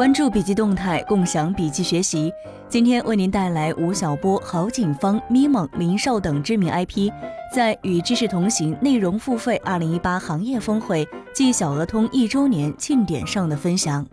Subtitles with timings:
[0.00, 2.32] 关注笔记动态，共享笔记学习。
[2.70, 7.12] 今天为您带来吴晓波、郝景芳、咪蒙、林少等知名 IP
[7.54, 14.06] 在与知识同行内容付费二零一八行业峰会暨小鹅通一周年庆典上的分享。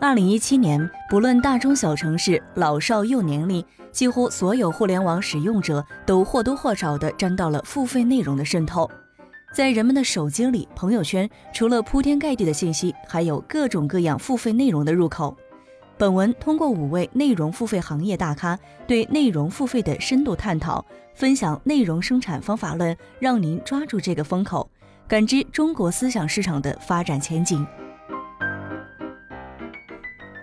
[0.00, 8.88] 二零一七年，不论大中小城市、老少幼年龄，几乎所有互联网使用者都或多或少地沾到了付费内容的渗透。
[9.52, 15.36] 在人们的手机里，朋友圈除了铺天盖地的信息，还有各种各样付费内容的入口。
[15.96, 20.84] 本文通过五位内容付费行业大咖对内容付费的深度探讨，
[21.14, 24.70] 分享内容生产方法论，让您抓住这个风口，
[25.08, 27.66] 感知中国思想市场的发展前景。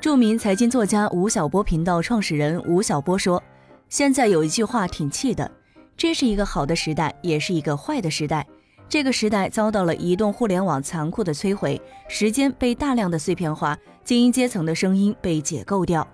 [0.02, 3.42] 著名财经作家吴晓波频道创始人吴晓波说
[3.88, 5.50] ：“现在有一句话挺气的，
[5.96, 8.46] 这是一个好的时代，也是一个坏的时代。”
[8.88, 16.08] 这个时代遭到了移动互联网残酷的摧毁，时间被大量的碎片化，精英阶层的声音被解构掉。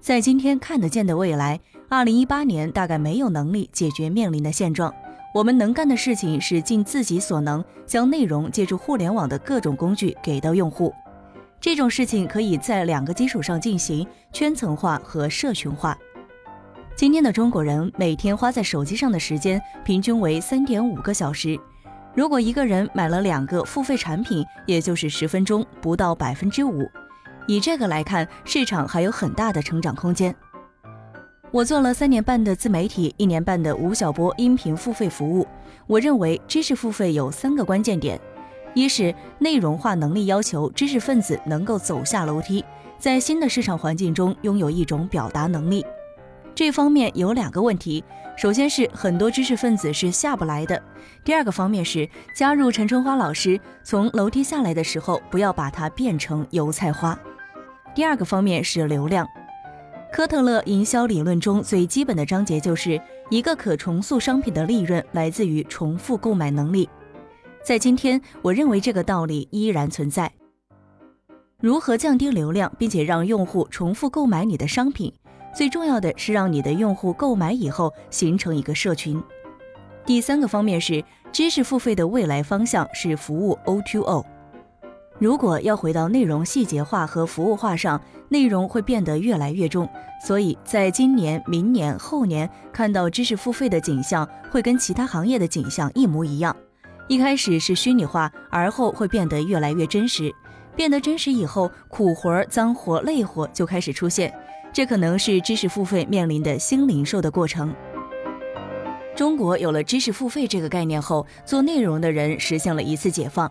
[0.00, 4.92] 在今天看得见的未来，二零一八年大概没有能力解决面临的现状。
[5.32, 10.92] 我们能干的事情是尽自己所能，将内容借助互联网的各种工具给到用户。
[11.60, 15.96] 这种事情可以在两个基础上进行：圈层化和社群化。
[16.94, 21.58] 今天的中国人每天花在手机上的时间平均为三点五个小时。
[22.14, 26.86] 如果一个人买了两个付费产品，也就是十分钟，不到百分之五。
[27.46, 30.34] 以这个来看，市场还有很大的成长空间。
[31.50, 35.46] 我做了三年半的自媒体，一年半的吴晓波音频付费服务。
[35.86, 38.20] 我认为知识付费有三个关键点：
[38.74, 42.62] 一是内容化能力要求知识分子能够走下楼梯，
[42.98, 45.84] 在新的市场环境中拥有一种表达能力。
[46.54, 48.04] 这方面有两个问题，
[48.36, 50.76] 首先是很多知识分子是下不来的；
[51.24, 57.18] 第二个方面是加入陈春花老师，从楼梯下来的时候，不要把它变成油菜花。
[57.94, 59.26] 第二个方面是流量。
[60.12, 63.00] 科特勒营销理论中最基本的章节就是
[63.30, 66.88] 一个可重塑商品的利润来自于重复购买能力。
[67.64, 70.30] 在今天，我认为这个道理依然存在。
[71.60, 75.10] 如何降低流量，并且让用户重复购买你的商品？
[75.54, 79.22] 最重要的是让你的用户购买以后形成一个社群。
[80.04, 84.24] 第三个方面是知识付费的未来方向是服务 O2O。
[85.18, 89.88] 如果要回到内容细节化和服务化上，内容会变得越来越重。
[90.26, 96.56] 所以在今年、明年、后年看到知识付费的景象会跟其他行业的景象一模一样。
[97.08, 100.32] 一开始是虚拟化，而后会变得越来越真实。
[100.74, 104.32] 变得真实以后，苦活、脏活、累活就开始出现。
[104.72, 107.74] 这可能是知识付费面临的新零售的过程。
[109.14, 113.50] 中国有了知识付费这个概念后，做内容的人实现了一次解放。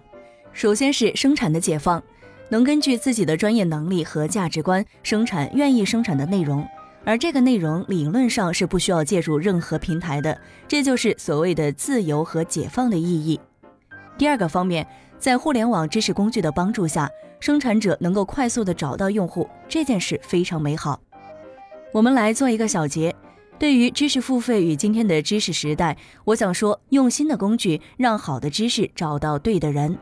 [0.52, 2.02] 首先是生产的解放，
[2.50, 6.68] 能根据自己的专业能力和价值观生产愿意生产的内容，
[7.06, 10.36] 而这个内容理论上是不需要借助任何平台的，
[10.68, 13.40] 这就是所谓的自由和解放的意义。
[14.18, 14.86] 第二个方面，
[15.20, 17.08] 在互联网知识工具的帮助下，
[17.40, 21.00] 生产者能够快速的找到用户，这件事非常美好。
[21.94, 23.14] 我们来做一个小结。
[23.60, 29.98] 对于知识付费与今天的知识时代，我想说，用新的工具让好的知识找到对的人。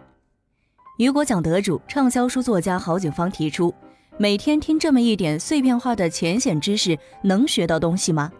[0.97, 3.73] 雨果奖得主、畅销书作家郝景芳提出：
[4.17, 8.31] 每天听这么一点碎片化的浅显知识，能学到东西吗？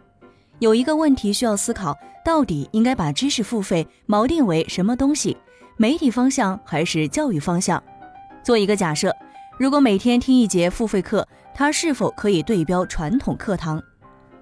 [0.60, 5.36] 有一个问题需要思考：到底应该把知识付费锚定为什么东西？
[5.76, 7.82] 媒体方向还是教育方向？
[8.44, 9.14] 做一个假设：
[9.58, 11.28] 如果每天听一节付费课，
[11.60, 13.84] 它是否可以对标传统课堂？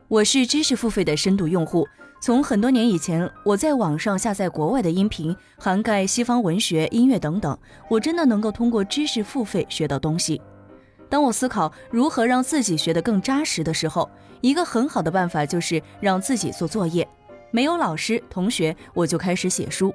[0.07, 1.83] 我是知识付费的深度用户，
[2.21, 7.57] 从很多年以前，我在网上下载国外的音频，涵盖西方文学、音乐等等，
[7.89, 10.39] 我真的能够通过知识付费学到东西。
[11.09, 14.07] 当我思考如何让自己学得更扎实的时候，
[14.41, 17.07] 一个很好的办法就是让自己做作业。
[17.49, 19.91] 没有老师、同学，我就开始写书。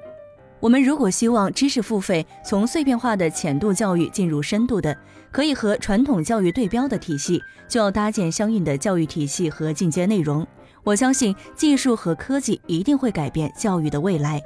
[0.63, 4.97] 我们如果希望知识付费从碎片化的浅度教育进入深度的，
[5.29, 10.47] 可以和传统教育对标的体系，就要搭建相应的教育体系和进阶内容。
[10.81, 14.41] 我相信技术和科技一定会改变教育的未来。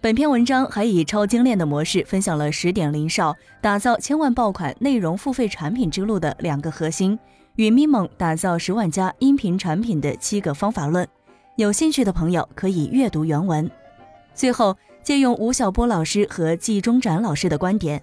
[0.00, 7.18] 本篇文章还以超精炼的模式分享了十点零少打造千万爆款内容付费产品之路的两个核心，
[7.56, 11.04] 与咪蒙打造十万加音频产品的七个方法论。
[11.56, 13.68] 有兴趣的朋友可以阅读原文。
[14.34, 14.76] 最后。
[15.04, 18.02] 借用吴晓波老师和季中展老师的观点，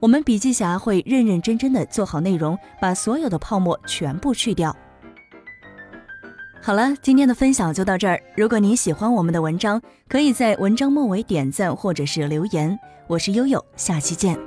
[0.00, 4.74] 我们笔记侠会认认真真的做好内容，把所有的泡沫全部去掉。
[6.62, 8.18] 好了，今天的分享就到这儿。
[8.34, 9.78] 如果你喜欢我们的文章，
[10.08, 12.78] 可以在文章末尾点赞或者是留言。
[13.06, 14.38] 我是悠悠，下期见。